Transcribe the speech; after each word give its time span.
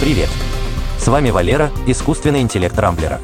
Привет! 0.00 0.28
С 0.96 1.08
вами 1.08 1.30
Валера, 1.30 1.72
искусственный 1.88 2.40
интеллект 2.40 2.78
Рамблера. 2.78 3.18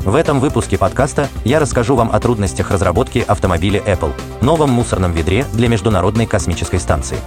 В 0.00 0.16
этом 0.16 0.40
выпуске 0.40 0.76
подкаста 0.76 1.28
я 1.44 1.60
расскажу 1.60 1.94
вам 1.94 2.10
о 2.10 2.18
трудностях 2.18 2.72
разработки 2.72 3.24
автомобиля 3.24 3.80
Apple, 3.86 4.12
новом 4.40 4.70
мусорном 4.70 5.12
ведре 5.12 5.46
для 5.52 5.68
Международной 5.68 6.26
космической 6.26 6.80
станции. 6.80 7.18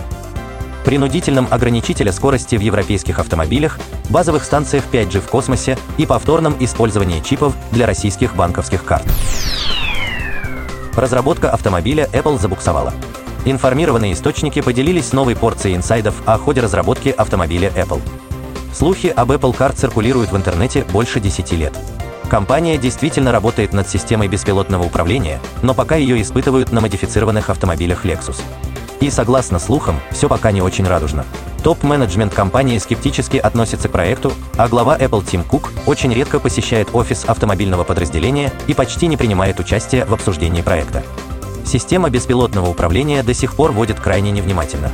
Принудительном 0.84 1.48
ограничителе 1.50 2.12
скорости 2.12 2.58
в 2.58 2.60
европейских 2.60 3.20
автомобилях, 3.20 3.80
базовых 4.10 4.44
станциях 4.44 4.84
5G 4.92 5.22
в 5.22 5.30
космосе 5.30 5.78
и 5.98 6.06
повторном 6.06 6.58
использовании 6.60 7.22
чипов 7.22 7.54
для 7.72 7.88
российских 7.88 8.36
банковских 8.36 8.84
карт. 8.84 9.06
Разработка 10.98 11.50
автомобиля 11.50 12.10
Apple 12.12 12.38
забуксовала. 12.38 12.94
Информированные 13.46 14.12
источники 14.12 14.60
поделились 14.60 15.14
новой 15.14 15.38
порцией 15.38 15.78
инсайдов 15.78 16.16
о 16.26 16.38
ходе 16.38 16.60
разработки 16.60 17.08
автомобиля 17.08 17.70
Apple. 17.78 18.02
Слухи 18.74 19.08
об 19.08 19.32
Apple 19.32 19.56
Car 19.58 19.74
циркулируют 19.74 20.32
в 20.32 20.38
интернете 20.38 20.86
больше 20.92 21.20
10 21.20 21.52
лет. 21.54 21.74
Компания 22.30 22.78
действительно 22.78 23.32
работает 23.32 23.74
над 23.74 23.90
системой 23.90 24.28
беспилотного 24.28 24.84
управления, 24.84 25.40
но 25.64 25.74
пока 25.74 25.96
ее 25.96 26.22
испытывают 26.22 26.72
на 26.72 26.80
модифицированных 26.80 27.50
автомобилях 27.50 28.06
Lexus. 28.06 28.42
И 29.00 29.10
согласно 29.10 29.60
слухам, 29.60 30.00
все 30.12 30.30
пока 30.30 30.52
не 30.52 30.62
очень 30.62 30.86
радужно. 30.86 31.26
Топ-менеджмент 31.64 32.34
компании 32.34 32.78
скептически 32.78 33.38
относится 33.38 33.90
к 33.90 33.92
проекту, 33.92 34.32
а 34.58 34.68
глава 34.68 34.98
Apple 34.98 35.26
Тим 35.26 35.44
Кук 35.44 35.72
очень 35.86 36.14
редко 36.14 36.40
посещает 36.40 36.90
офис 36.94 37.26
автомобильного 37.26 37.84
подразделения 37.84 38.54
и 38.68 38.74
почти 38.74 39.08
не 39.08 39.18
принимает 39.18 39.60
участие 39.60 40.06
в 40.06 40.14
обсуждении 40.14 40.62
проекта. 40.62 41.04
Система 41.66 42.10
беспилотного 42.10 42.70
управления 42.70 43.24
до 43.24 43.34
сих 43.34 43.56
пор 43.56 43.72
водит 43.72 44.00
крайне 44.00 44.32
невнимательно. 44.32 44.92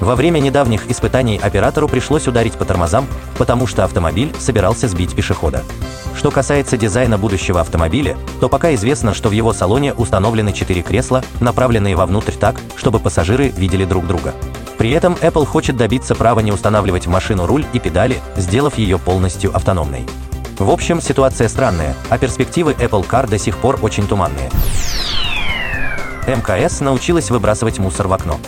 Во 0.00 0.16
время 0.16 0.38
недавних 0.38 0.90
испытаний 0.90 1.38
оператору 1.38 1.86
пришлось 1.86 2.26
ударить 2.26 2.54
по 2.54 2.64
тормозам, 2.64 3.06
потому 3.36 3.66
что 3.66 3.84
автомобиль 3.84 4.32
собирался 4.38 4.88
сбить 4.88 5.14
пешехода. 5.14 5.62
Что 6.16 6.30
касается 6.30 6.78
дизайна 6.78 7.18
будущего 7.18 7.60
автомобиля, 7.60 8.16
то 8.40 8.48
пока 8.48 8.74
известно, 8.74 9.12
что 9.12 9.28
в 9.28 9.32
его 9.32 9.52
салоне 9.52 9.92
установлены 9.92 10.54
четыре 10.54 10.80
кресла, 10.80 11.22
направленные 11.40 11.96
вовнутрь 11.96 12.32
так, 12.32 12.56
чтобы 12.76 12.98
пассажиры 12.98 13.48
видели 13.48 13.84
друг 13.84 14.06
друга. 14.06 14.34
При 14.78 14.90
этом 14.92 15.12
Apple 15.20 15.44
хочет 15.44 15.76
добиться 15.76 16.14
права 16.14 16.40
не 16.40 16.50
устанавливать 16.50 17.06
в 17.06 17.10
машину 17.10 17.44
руль 17.44 17.66
и 17.74 17.78
педали, 17.78 18.20
сделав 18.36 18.78
ее 18.78 18.98
полностью 18.98 19.54
автономной. 19.54 20.06
В 20.58 20.70
общем, 20.70 21.02
ситуация 21.02 21.48
странная, 21.48 21.94
а 22.08 22.16
перспективы 22.16 22.72
Apple 22.72 23.06
Car 23.06 23.28
до 23.28 23.38
сих 23.38 23.58
пор 23.58 23.78
очень 23.82 24.06
туманные. 24.06 24.50
МКС 26.26 26.80
научилась 26.80 27.30
выбрасывать 27.30 27.78
мусор 27.78 28.08
в 28.08 28.12
окно. 28.14 28.38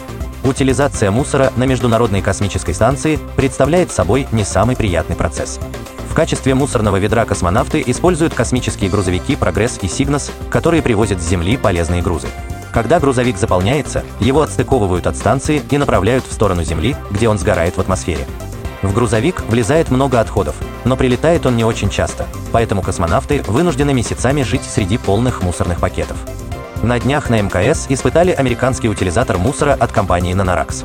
Утилизация 0.44 1.12
мусора 1.12 1.52
на 1.56 1.64
Международной 1.64 2.20
космической 2.20 2.74
станции 2.74 3.18
представляет 3.36 3.92
собой 3.92 4.26
не 4.32 4.44
самый 4.44 4.74
приятный 4.74 5.14
процесс. 5.14 5.60
В 6.10 6.14
качестве 6.14 6.54
мусорного 6.54 6.96
ведра 6.96 7.24
космонавты 7.24 7.82
используют 7.86 8.34
космические 8.34 8.90
грузовики 8.90 9.36
«Прогресс» 9.36 9.78
и 9.82 9.88
«Сигнас», 9.88 10.32
которые 10.50 10.82
привозят 10.82 11.22
с 11.22 11.28
Земли 11.28 11.56
полезные 11.56 12.02
грузы. 12.02 12.26
Когда 12.72 12.98
грузовик 12.98 13.36
заполняется, 13.38 14.02
его 14.18 14.42
отстыковывают 14.42 15.06
от 15.06 15.16
станции 15.16 15.62
и 15.70 15.78
направляют 15.78 16.24
в 16.26 16.32
сторону 16.32 16.64
Земли, 16.64 16.96
где 17.10 17.28
он 17.28 17.38
сгорает 17.38 17.76
в 17.76 17.80
атмосфере. 17.80 18.26
В 18.82 18.92
грузовик 18.92 19.42
влезает 19.48 19.90
много 19.90 20.18
отходов, 20.18 20.56
но 20.84 20.96
прилетает 20.96 21.46
он 21.46 21.56
не 21.56 21.64
очень 21.64 21.88
часто, 21.88 22.26
поэтому 22.50 22.82
космонавты 22.82 23.42
вынуждены 23.46 23.94
месяцами 23.94 24.42
жить 24.42 24.64
среди 24.64 24.98
полных 24.98 25.42
мусорных 25.42 25.78
пакетов. 25.78 26.16
На 26.82 26.98
днях 26.98 27.30
на 27.30 27.40
МКС 27.40 27.86
испытали 27.90 28.32
американский 28.32 28.88
утилизатор 28.88 29.38
мусора 29.38 29.76
от 29.78 29.92
компании 29.92 30.34
Nanorax. 30.34 30.84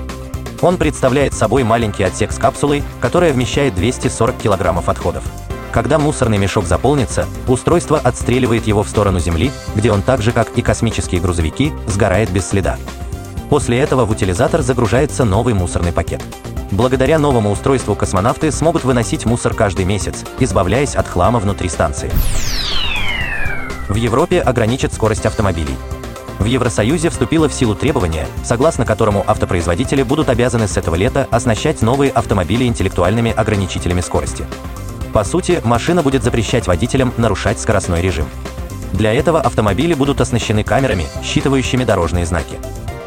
Он 0.62 0.78
представляет 0.78 1.34
собой 1.34 1.64
маленький 1.64 2.04
отсек 2.04 2.32
с 2.32 2.38
капсулой, 2.38 2.84
которая 3.02 3.34
вмещает 3.34 3.74
240 3.74 4.38
килограммов 4.38 4.90
отходов. 4.90 5.24
Когда 5.72 5.98
мусорный 5.98 6.38
мешок 6.38 6.66
заполнится, 6.66 7.26
устройство 7.48 7.98
отстреливает 7.98 8.68
его 8.68 8.84
в 8.84 8.90
сторону 8.90 9.18
Земли, 9.20 9.52
где 9.74 9.92
он 9.92 10.04
так 10.04 10.22
же, 10.22 10.32
как 10.32 10.56
и 10.56 10.62
космические 10.62 11.20
грузовики, 11.20 11.74
сгорает 11.88 12.30
без 12.30 12.48
следа. 12.48 12.78
После 13.50 13.80
этого 13.80 14.06
в 14.06 14.12
утилизатор 14.12 14.62
загружается 14.62 15.26
новый 15.26 15.56
мусорный 15.56 15.94
пакет. 15.94 16.22
Благодаря 16.70 17.18
новому 17.18 17.50
устройству 17.50 17.96
космонавты 17.96 18.52
смогут 18.52 18.84
выносить 18.84 19.26
мусор 19.26 19.56
каждый 19.56 19.86
месяц, 19.86 20.24
избавляясь 20.38 20.96
от 20.96 21.08
хлама 21.08 21.40
внутри 21.40 21.70
станции. 21.70 22.12
В 23.90 23.96
Европе 23.96 24.42
ограничат 24.42 24.94
скорость 24.94 25.26
автомобилей. 25.26 25.76
В 26.40 26.46
Евросоюзе 26.46 27.10
вступило 27.10 27.48
в 27.48 27.54
силу 27.54 27.74
требование, 27.74 28.28
согласно 28.44 28.86
которому 28.86 29.24
автопроизводители 29.26 30.04
будут 30.04 30.30
обязаны 30.30 30.68
с 30.68 30.76
этого 30.76 30.96
лета 30.96 31.28
оснащать 31.32 31.82
новые 31.82 32.12
автомобили 32.12 32.66
интеллектуальными 32.66 33.32
ограничителями 33.32 34.02
скорости. 34.02 34.46
По 35.14 35.24
сути, 35.24 35.62
машина 35.64 36.04
будет 36.04 36.24
запрещать 36.24 36.68
водителям 36.68 37.14
нарушать 37.18 37.60
скоростной 37.60 38.02
режим. 38.02 38.26
Для 38.92 39.14
этого 39.14 39.42
автомобили 39.42 39.94
будут 39.94 40.20
оснащены 40.22 40.64
камерами, 40.64 41.06
считывающими 41.24 41.86
дорожные 41.86 42.26
знаки. 42.26 42.58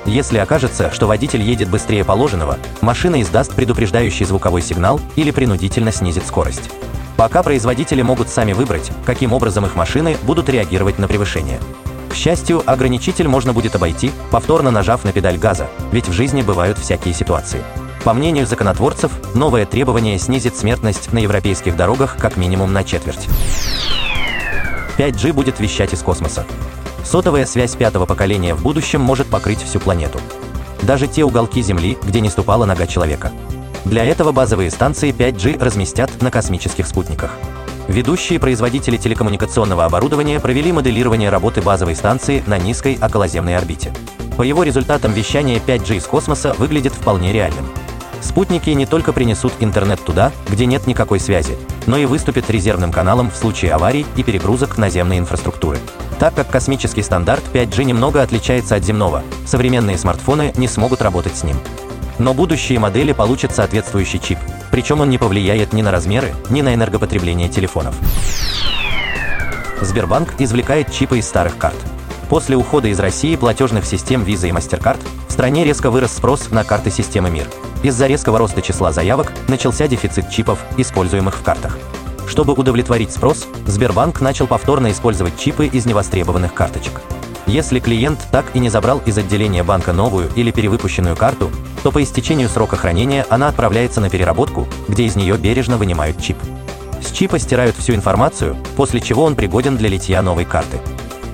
Если 0.07 0.39
окажется, 0.39 0.91
что 0.93 1.07
водитель 1.07 1.43
едет 1.43 1.69
быстрее 1.69 2.05
положенного, 2.05 2.59
машина 2.81 3.21
издаст 3.21 3.55
предупреждающий 3.55 4.25
звуковой 4.25 4.63
сигнал 4.63 4.99
или 5.15 5.31
принудительно 5.31 5.93
снизит 5.93 6.27
скорость. 6.27 6.71
Пока 7.21 7.43
производители 7.43 8.01
могут 8.01 8.31
сами 8.31 8.55
выбрать, 8.55 8.91
каким 9.05 9.35
образом 9.35 9.67
их 9.67 9.77
машины 9.77 10.17
будут 10.23 10.49
реагировать 10.49 10.99
на 10.99 11.07
превышение. 11.07 11.61
К 12.09 12.15
счастью, 12.15 12.63
ограничитель 12.65 13.29
можно 13.29 13.53
будет 13.53 13.75
обойти, 13.75 14.11
повторно 14.31 14.71
нажав 14.71 15.05
на 15.05 15.13
педаль 15.13 15.37
газа, 15.37 15.69
ведь 15.93 16.09
в 16.09 16.13
жизни 16.13 16.41
бывают 16.41 16.79
всякие 16.79 17.13
ситуации. 17.13 17.63
По 18.05 18.15
мнению 18.15 18.47
законотворцев, 18.47 19.13
новое 19.35 19.67
требование 19.67 20.19
снизит 20.19 20.57
смертность 20.57 21.13
на 21.13 21.19
европейских 21.19 21.77
дорогах 21.77 22.17
как 22.17 22.39
минимум 22.39 22.73
на 22.73 22.85
четверть. 22.85 23.29
5G 24.97 25.35
будет 25.35 25.61
вещать 25.61 25.93
из 25.93 26.01
космоса. 26.01 26.47
Сотовая 27.05 27.45
связь 27.45 27.77
пятого 27.77 28.07
поколения 28.07 28.55
в 28.55 28.63
будущем 28.63 29.03
может 29.03 29.27
покрыть 29.27 29.63
всю 29.63 29.79
планету. 29.79 30.19
Даже 30.81 31.07
те 31.07 31.23
уголки 31.25 31.61
Земли, 31.61 31.99
где 32.03 32.23
не 32.23 32.31
ступала 32.31 32.65
нога 32.65 32.87
человека. 32.87 33.31
Для 33.85 34.05
этого 34.05 34.33
базовые 34.33 34.71
станции 34.71 35.13
5G 35.13 35.63
разместят 35.63 36.21
на 36.21 36.31
космических 36.31 36.87
спутниках. 36.87 37.33
Ведущие 37.89 38.39
производители 38.39 38.97
телекоммуникационного 38.97 39.85
оборудования 39.85 40.39
провели 40.39 40.71
моделирование 40.71 41.31
работы 41.31 41.61
базовой 41.63 41.97
станции 41.97 42.45
на 42.47 42.59
низкой 42.59 42.99
околоземной 43.01 43.57
орбите. 43.57 43.93
По 44.37 44.43
его 44.43 44.63
результатам 44.63 45.13
вещание 45.13 45.59
5G 45.59 45.97
из 45.97 46.05
космоса 46.05 46.55
выглядит 46.59 46.93
вполне 46.93 47.33
реальным. 47.33 47.67
Спутники 48.21 48.71
не 48.71 48.87
только 48.87 49.13
принесут 49.13 49.55
интернет 49.61 50.01
туда, 50.05 50.31
где 50.49 50.67
нет 50.67 50.87
никакой 50.87 51.19
связи, 51.19 51.57
но 51.87 51.97
и 51.97 52.05
выступят 52.05 52.51
резервным 52.51 52.93
каналом 52.93 53.31
в 53.31 53.37
случае 53.37 53.73
аварий 53.73 54.07
и 54.15 54.23
перегрузок 54.23 54.79
наземной 54.79 55.19
инфраструктуры. 55.19 55.79
Так 56.19 56.35
как 56.35 56.49
космический 56.51 57.03
стандарт 57.03 57.43
5G 57.53 57.85
немного 57.85 58.23
отличается 58.23 58.77
от 58.77 58.85
земного, 58.85 59.23
современные 59.47 59.97
смартфоны 59.97 60.53
не 60.57 60.69
смогут 60.69 61.01
работать 61.01 61.37
с 61.37 61.45
ним. 61.45 61.57
Но 62.19 62.35
будущие 62.35 62.79
модели 62.79 63.13
получат 63.13 63.55
соответствующий 63.55 64.19
чип, 64.19 64.39
причем 64.71 65.01
он 65.01 65.11
не 65.11 65.19
повлияет 65.19 65.73
ни 65.73 65.83
на 65.83 65.91
размеры, 65.91 66.35
ни 66.49 66.63
на 66.63 66.75
энергопотребление 66.75 67.49
телефонов. 67.49 67.95
Сбербанк 69.81 70.35
извлекает 70.39 70.93
чипы 70.93 71.19
из 71.19 71.27
старых 71.27 71.57
карт. 71.57 71.77
После 72.29 72.57
ухода 72.57 72.89
из 72.89 73.01
России 73.01 73.35
платежных 73.35 73.85
систем 73.85 74.23
Visa 74.23 74.49
и 74.49 74.53
MasterCard 74.53 75.01
в 75.27 75.33
стране 75.33 75.65
резко 75.65 75.91
вырос 75.91 76.13
спрос 76.13 76.51
на 76.51 76.65
карты 76.65 76.91
системы 76.91 77.31
МИР. 77.31 77.47
Из-за 77.83 78.07
резкого 78.07 78.39
роста 78.39 78.63
числа 78.63 78.93
заявок 78.93 79.33
начался 79.49 79.89
дефицит 79.89 80.31
чипов, 80.31 80.61
используемых 80.77 81.35
в 81.35 81.43
картах. 81.43 81.79
Чтобы 82.29 82.53
удовлетворить 82.53 83.11
спрос, 83.11 83.49
Сбербанк 83.67 84.21
начал 84.21 84.47
повторно 84.47 84.93
использовать 84.93 85.37
чипы 85.39 85.67
из 85.67 85.87
невостребованных 85.87 86.55
карточек. 86.55 87.01
Если 87.51 87.81
клиент 87.81 88.29
так 88.31 88.55
и 88.55 88.61
не 88.61 88.69
забрал 88.69 89.03
из 89.07 89.19
отделения 89.19 89.65
банка 89.65 89.93
новую 89.93 90.31
или 90.37 90.53
перевыпущенную 90.53 91.17
карту, 91.17 91.51
то 91.83 91.91
по 91.91 92.01
истечению 92.01 92.49
срока 92.49 92.77
хранения 92.77 93.27
она 93.29 93.49
отправляется 93.49 94.01
на 94.01 94.09
переработку, 94.09 94.69
где 94.87 95.03
из 95.03 95.17
нее 95.17 95.37
бережно 95.37 95.77
вынимают 95.77 96.23
чип. 96.23 96.37
С 97.03 97.11
чипа 97.11 97.41
стирают 97.41 97.75
всю 97.75 97.95
информацию, 97.95 98.57
после 98.77 99.01
чего 99.01 99.25
он 99.25 99.35
пригоден 99.35 99.77
для 99.77 99.89
литья 99.89 100.23
новой 100.23 100.45
карты. 100.45 100.79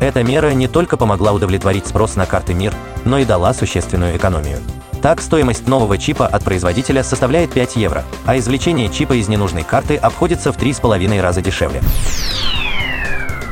Эта 0.01 0.23
мера 0.23 0.53
не 0.53 0.69
только 0.69 0.97
помогла 0.97 1.35
удовлетворить 1.35 1.87
спрос 1.87 2.17
на 2.17 2.25
карты 2.25 2.55
МИР, 2.55 2.73
но 3.05 3.19
и 3.19 3.27
дала 3.27 3.53
существенную 3.53 4.17
экономию. 4.17 4.61
Так, 5.03 5.21
стоимость 5.21 5.69
нового 5.69 5.99
чипа 5.99 6.27
от 6.27 6.43
производителя 6.43 7.05
составляет 7.05 7.53
5 7.53 7.77
евро, 7.77 8.05
а 8.25 8.39
извлечение 8.39 8.89
чипа 8.89 9.21
из 9.21 9.29
ненужной 9.29 9.65
карты 9.65 9.97
обходится 9.97 10.51
в 10.51 10.57
3,5 10.57 11.21
раза 11.21 11.43
дешевле. 11.43 11.83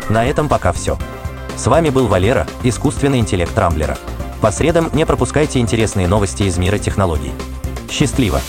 На 0.08 0.25
этом 0.25 0.49
пока 0.49 0.72
все. 0.72 0.96
С 1.56 1.67
вами 1.69 1.91
был 1.91 2.09
Валера, 2.09 2.47
искусственный 2.65 3.21
интеллект 3.21 3.56
Рамблера. 3.56 3.97
По 4.41 4.51
средам 4.51 4.91
не 4.93 5.06
пропускайте 5.06 5.61
интересные 5.61 6.09
новости 6.09 6.43
из 6.43 6.59
мира 6.59 6.79
технологий. 6.79 7.33
Счастливо! 7.89 8.41